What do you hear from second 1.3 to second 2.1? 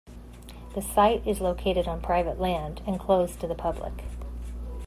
located on